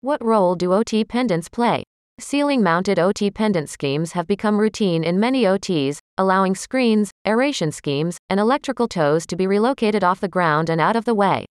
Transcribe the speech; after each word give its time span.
What 0.00 0.24
role 0.24 0.54
do 0.54 0.72
OT 0.74 1.04
pendants 1.04 1.48
play? 1.48 1.82
Ceiling 2.20 2.62
mounted 2.62 3.00
OT 3.00 3.32
pendant 3.32 3.68
schemes 3.68 4.12
have 4.12 4.28
become 4.28 4.56
routine 4.56 5.02
in 5.02 5.18
many 5.18 5.42
OTs, 5.42 5.98
allowing 6.16 6.54
screens, 6.54 7.10
aeration 7.26 7.72
schemes, 7.72 8.16
and 8.30 8.38
electrical 8.38 8.86
tows 8.86 9.26
to 9.26 9.34
be 9.34 9.48
relocated 9.48 10.04
off 10.04 10.20
the 10.20 10.28
ground 10.28 10.70
and 10.70 10.80
out 10.80 10.94
of 10.94 11.04
the 11.04 11.16
way. 11.16 11.46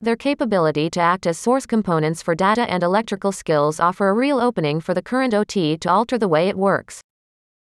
Their 0.00 0.14
capability 0.14 0.90
to 0.90 1.00
act 1.00 1.26
as 1.26 1.40
source 1.40 1.66
components 1.66 2.22
for 2.22 2.36
data 2.36 2.70
and 2.70 2.84
electrical 2.84 3.32
skills 3.32 3.80
offer 3.80 4.10
a 4.10 4.14
real 4.14 4.38
opening 4.38 4.80
for 4.80 4.94
the 4.94 5.02
current 5.02 5.34
OT 5.34 5.76
to 5.78 5.90
alter 5.90 6.18
the 6.18 6.28
way 6.28 6.46
it 6.48 6.56
works. 6.56 7.00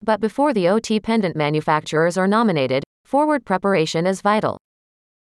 But 0.02 0.20
before 0.20 0.52
the 0.52 0.68
OT 0.68 1.00
pendant 1.00 1.36
manufacturers 1.36 2.18
are 2.18 2.28
nominated, 2.28 2.84
forward 3.06 3.46
preparation 3.46 4.06
is 4.06 4.20
vital. 4.20 4.58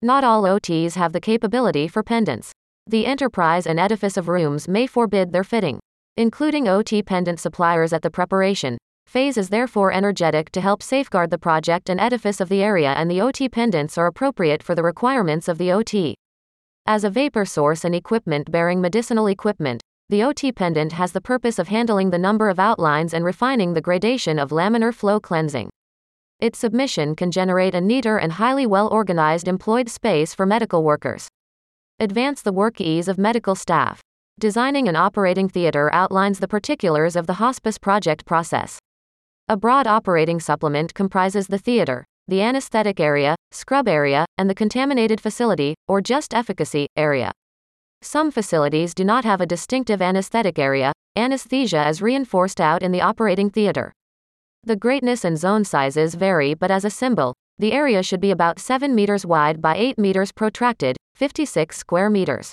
Not 0.01 0.23
all 0.23 0.43
OTs 0.43 0.95
have 0.95 1.11
the 1.11 1.19
capability 1.19 1.89
for 1.89 2.03
pendants. 2.03 2.53
The 2.87 3.05
enterprise 3.05 3.67
and 3.67 3.79
edifice 3.79 4.17
of 4.17 4.27
rooms 4.27 4.67
may 4.67 4.87
forbid 4.87 5.33
their 5.33 5.43
fitting 5.43 5.79
including 6.17 6.67
OT 6.67 7.03
pendant 7.03 7.39
suppliers 7.39 7.93
at 7.93 8.01
the 8.01 8.09
preparation 8.09 8.75
phase 9.05 9.37
is 9.37 9.49
therefore 9.49 9.93
energetic 9.93 10.49
to 10.51 10.59
help 10.59 10.81
safeguard 10.81 11.29
the 11.29 11.37
project 11.37 11.89
and 11.89 11.99
edifice 11.99 12.41
of 12.41 12.49
the 12.49 12.63
area 12.63 12.91
and 12.93 13.09
the 13.09 13.21
OT 13.21 13.47
pendants 13.47 13.97
are 13.99 14.07
appropriate 14.07 14.63
for 14.63 14.73
the 14.73 14.83
requirements 14.83 15.47
of 15.47 15.59
the 15.59 15.71
OT. 15.71 16.15
As 16.87 17.03
a 17.03 17.09
vapor 17.09 17.45
source 17.45 17.85
and 17.85 17.93
equipment 17.93 18.51
bearing 18.51 18.81
medicinal 18.81 19.27
equipment, 19.27 19.81
the 20.09 20.23
OT 20.23 20.51
pendant 20.51 20.93
has 20.93 21.11
the 21.11 21.21
purpose 21.21 21.59
of 21.59 21.67
handling 21.67 22.09
the 22.09 22.17
number 22.17 22.49
of 22.49 22.59
outlines 22.59 23.13
and 23.13 23.23
refining 23.23 23.73
the 23.73 23.81
gradation 23.81 24.39
of 24.39 24.49
laminar 24.49 24.93
flow 24.93 25.19
cleansing. 25.19 25.69
Its 26.39 26.57
submission 26.57 27.15
can 27.15 27.31
generate 27.31 27.75
a 27.75 27.81
neater 27.81 28.17
and 28.17 28.33
highly 28.33 28.65
well 28.65 28.87
organized 28.87 29.47
employed 29.47 29.87
space 29.87 30.33
for 30.33 30.45
medical 30.45 30.83
workers. 30.83 31.27
Advance 31.99 32.43
the 32.43 32.53
work 32.53 32.79
ease 32.79 33.07
of 33.07 33.17
medical 33.17 33.55
staff. 33.55 34.01
Designing 34.39 34.87
an 34.87 34.95
operating 34.95 35.49
theater 35.49 35.91
outlines 35.91 36.37
the 36.37 36.47
particulars 36.47 37.15
of 37.15 37.25
the 37.25 37.41
hospice 37.41 37.79
project 37.79 38.23
process. 38.23 38.77
A 39.47 39.57
broad 39.57 39.87
operating 39.87 40.39
supplement 40.39 40.93
comprises 40.93 41.47
the 41.47 41.57
theater, 41.57 42.05
the 42.27 42.39
anesthetic 42.39 42.99
area, 42.99 43.35
scrub 43.51 43.87
area, 43.87 44.27
and 44.37 44.47
the 44.47 44.53
contaminated 44.53 45.19
facility, 45.19 45.73
or 45.87 45.99
just 45.99 46.35
efficacy, 46.35 46.85
area. 46.95 47.31
Some 48.03 48.29
facilities 48.29 48.93
do 48.93 49.03
not 49.03 49.25
have 49.25 49.41
a 49.41 49.47
distinctive 49.47 49.99
anesthetic 49.99 50.59
area, 50.59 50.91
anesthesia 51.15 51.89
is 51.89 51.99
reinforced 51.99 52.61
out 52.61 52.83
in 52.83 52.91
the 52.91 53.01
operating 53.01 53.49
theater. 53.49 53.91
The 54.63 54.75
greatness 54.75 55.25
and 55.25 55.35
zone 55.35 55.63
sizes 55.63 56.13
vary, 56.13 56.53
but 56.53 56.69
as 56.69 56.85
a 56.85 56.91
symbol, 56.91 57.33
the 57.57 57.73
area 57.73 58.03
should 58.03 58.21
be 58.21 58.29
about 58.29 58.59
7 58.59 58.93
meters 58.93 59.25
wide 59.25 59.63
by 59.63 59.75
8 59.75 59.97
meters 59.97 60.31
protracted, 60.31 60.95
56 61.17 61.75
square 61.75 62.11
meters. 62.11 62.51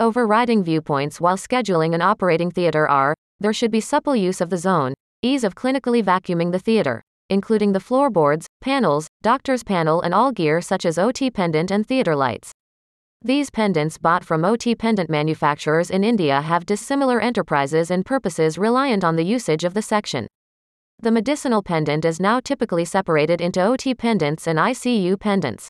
Overriding 0.00 0.64
viewpoints 0.64 1.20
while 1.20 1.36
scheduling 1.36 1.94
an 1.94 2.02
operating 2.02 2.50
theater 2.50 2.88
are 2.88 3.14
there 3.38 3.52
should 3.52 3.70
be 3.70 3.80
supple 3.80 4.16
use 4.16 4.40
of 4.40 4.50
the 4.50 4.58
zone, 4.58 4.94
ease 5.22 5.44
of 5.44 5.54
clinically 5.54 6.02
vacuuming 6.02 6.50
the 6.50 6.58
theater, 6.58 7.04
including 7.30 7.70
the 7.70 7.78
floorboards, 7.78 8.48
panels, 8.60 9.06
doctor's 9.22 9.62
panel, 9.62 10.02
and 10.02 10.12
all 10.12 10.32
gear 10.32 10.60
such 10.60 10.84
as 10.84 10.98
OT 10.98 11.30
pendant 11.30 11.70
and 11.70 11.86
theater 11.86 12.16
lights. 12.16 12.50
These 13.22 13.50
pendants 13.50 13.96
bought 13.96 14.24
from 14.24 14.44
OT 14.44 14.74
pendant 14.74 15.08
manufacturers 15.08 15.88
in 15.88 16.02
India 16.02 16.40
have 16.40 16.66
dissimilar 16.66 17.20
enterprises 17.20 17.92
and 17.92 18.04
purposes 18.04 18.58
reliant 18.58 19.04
on 19.04 19.14
the 19.14 19.24
usage 19.24 19.62
of 19.62 19.72
the 19.72 19.82
section. 19.82 20.26
The 20.98 21.12
medicinal 21.12 21.62
pendant 21.62 22.04
is 22.04 22.18
now 22.18 22.40
typically 22.40 22.84
separated 22.84 23.40
into 23.40 23.62
OT 23.62 23.94
pendants 23.94 24.48
and 24.48 24.58
ICU 24.58 25.20
pendants. 25.20 25.68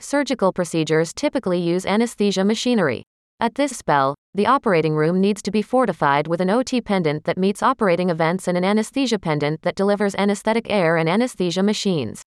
Surgical 0.00 0.52
procedures 0.52 1.14
typically 1.14 1.58
use 1.58 1.86
anesthesia 1.86 2.44
machinery. 2.44 3.02
At 3.40 3.54
this 3.54 3.76
spell, 3.76 4.14
the 4.34 4.46
operating 4.46 4.94
room 4.94 5.20
needs 5.20 5.40
to 5.42 5.50
be 5.50 5.62
fortified 5.62 6.26
with 6.26 6.40
an 6.40 6.50
OT 6.50 6.80
pendant 6.80 7.24
that 7.24 7.38
meets 7.38 7.62
operating 7.62 8.10
events 8.10 8.46
and 8.46 8.56
an 8.58 8.64
anesthesia 8.64 9.18
pendant 9.18 9.62
that 9.62 9.74
delivers 9.74 10.14
anesthetic 10.14 10.70
air 10.70 10.96
and 10.96 11.08
anesthesia 11.08 11.62
machines. 11.62 12.22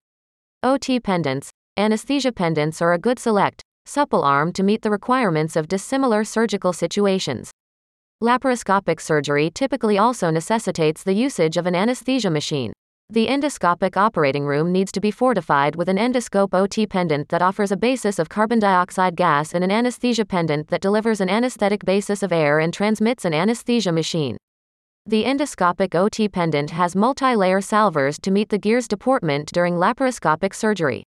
OT 0.62 1.00
pendants, 1.00 1.50
anesthesia 1.76 2.32
pendants 2.32 2.80
are 2.80 2.92
a 2.92 2.98
good 2.98 3.18
select, 3.18 3.62
supple 3.84 4.22
arm 4.22 4.52
to 4.52 4.62
meet 4.62 4.82
the 4.82 4.90
requirements 4.90 5.56
of 5.56 5.68
dissimilar 5.68 6.24
surgical 6.24 6.72
situations. 6.72 7.50
Laparoscopic 8.22 9.00
surgery 9.00 9.50
typically 9.50 9.98
also 9.98 10.30
necessitates 10.30 11.02
the 11.02 11.14
usage 11.14 11.56
of 11.56 11.66
an 11.66 11.74
anesthesia 11.74 12.30
machine. 12.30 12.72
The 13.08 13.28
endoscopic 13.28 13.96
operating 13.96 14.46
room 14.46 14.72
needs 14.72 14.90
to 14.90 15.00
be 15.00 15.12
fortified 15.12 15.76
with 15.76 15.88
an 15.88 15.96
endoscope 15.96 16.52
OT 16.52 16.88
pendant 16.88 17.28
that 17.28 17.40
offers 17.40 17.70
a 17.70 17.76
basis 17.76 18.18
of 18.18 18.28
carbon 18.28 18.58
dioxide 18.58 19.14
gas 19.14 19.54
and 19.54 19.62
an 19.62 19.70
anesthesia 19.70 20.24
pendant 20.24 20.66
that 20.68 20.80
delivers 20.80 21.20
an 21.20 21.28
anesthetic 21.28 21.84
basis 21.84 22.24
of 22.24 22.32
air 22.32 22.58
and 22.58 22.74
transmits 22.74 23.24
an 23.24 23.32
anesthesia 23.32 23.92
machine. 23.92 24.36
The 25.06 25.22
endoscopic 25.22 25.94
OT 25.94 26.28
pendant 26.28 26.70
has 26.70 26.96
multi 26.96 27.36
layer 27.36 27.60
salvers 27.60 28.18
to 28.18 28.32
meet 28.32 28.48
the 28.48 28.58
gear's 28.58 28.88
deportment 28.88 29.52
during 29.52 29.74
laparoscopic 29.74 30.52
surgery. 30.52 31.04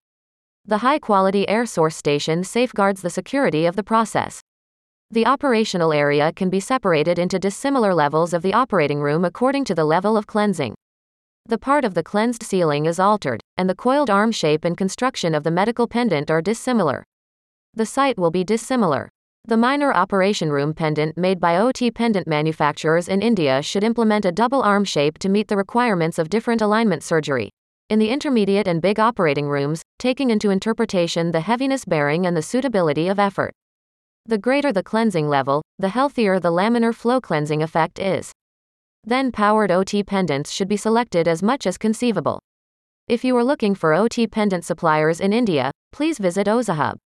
The 0.65 0.77
high 0.77 0.99
quality 0.99 1.49
air 1.49 1.65
source 1.65 1.95
station 1.95 2.43
safeguards 2.43 3.01
the 3.01 3.09
security 3.09 3.65
of 3.65 3.75
the 3.75 3.83
process. 3.83 4.39
The 5.09 5.25
operational 5.25 5.91
area 5.91 6.31
can 6.31 6.51
be 6.51 6.59
separated 6.59 7.17
into 7.17 7.39
dissimilar 7.39 7.95
levels 7.95 8.33
of 8.35 8.43
the 8.43 8.53
operating 8.53 9.01
room 9.01 9.25
according 9.25 9.65
to 9.65 9.73
the 9.73 9.85
level 9.85 10.15
of 10.15 10.27
cleansing. 10.27 10.75
The 11.49 11.57
part 11.57 11.85
of 11.85 11.93
the 11.93 12.03
cleansed 12.03 12.43
ceiling 12.43 12.85
is 12.87 12.99
altered, 12.99 13.39
and 13.55 13.69
the 13.69 13.75
coiled 13.75 14.09
arm 14.09 14.33
shape 14.33 14.65
and 14.65 14.75
construction 14.75 15.33
of 15.33 15.45
the 15.45 15.51
medical 15.51 15.87
pendant 15.87 16.29
are 16.29 16.41
dissimilar. 16.41 17.05
The 17.73 17.85
site 17.85 18.17
will 18.17 18.31
be 18.31 18.43
dissimilar. 18.43 19.07
The 19.45 19.55
minor 19.55 19.93
operation 19.93 20.51
room 20.51 20.73
pendant 20.73 21.17
made 21.17 21.39
by 21.39 21.55
OT 21.55 21.89
pendant 21.89 22.27
manufacturers 22.27 23.07
in 23.07 23.21
India 23.21 23.61
should 23.61 23.85
implement 23.85 24.25
a 24.25 24.31
double 24.33 24.61
arm 24.61 24.83
shape 24.83 25.19
to 25.19 25.29
meet 25.29 25.47
the 25.47 25.55
requirements 25.55 26.19
of 26.19 26.29
different 26.29 26.61
alignment 26.61 27.01
surgery. 27.01 27.49
In 27.89 27.97
the 27.97 28.09
intermediate 28.09 28.67
and 28.67 28.81
big 28.81 28.99
operating 28.99 29.47
rooms, 29.47 29.83
taking 29.99 30.31
into 30.31 30.49
interpretation 30.49 31.31
the 31.31 31.39
heaviness 31.39 31.85
bearing 31.85 32.25
and 32.25 32.35
the 32.35 32.41
suitability 32.41 33.07
of 33.07 33.19
effort. 33.19 33.53
The 34.25 34.37
greater 34.37 34.73
the 34.73 34.83
cleansing 34.83 35.29
level, 35.29 35.61
the 35.79 35.87
healthier 35.87 36.41
the 36.41 36.51
laminar 36.51 36.93
flow 36.93 37.21
cleansing 37.21 37.63
effect 37.63 37.99
is. 37.99 38.33
Then 39.07 39.31
powered 39.31 39.71
OT 39.71 40.03
pendants 40.03 40.51
should 40.51 40.67
be 40.67 40.75
selected 40.75 41.29
as 41.29 41.41
much 41.41 41.65
as 41.65 41.77
conceivable. 41.77 42.41
If 43.07 43.23
you 43.23 43.37
are 43.37 43.43
looking 43.43 43.73
for 43.73 43.93
OT 43.93 44.27
pendant 44.27 44.65
suppliers 44.65 45.21
in 45.21 45.31
India, 45.31 45.71
please 45.93 46.17
visit 46.17 46.45
OzaHub. 46.45 46.97